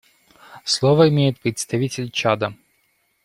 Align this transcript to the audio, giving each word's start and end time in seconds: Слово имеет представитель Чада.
Слово 0.65 1.09
имеет 1.09 1.39
представитель 1.39 2.09
Чада. 2.09 2.55